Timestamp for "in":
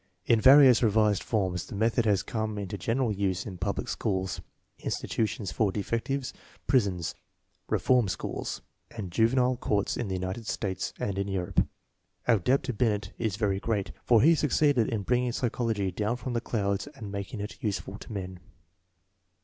0.25-0.41, 3.45-3.59, 9.97-10.07, 11.19-11.27, 14.89-15.03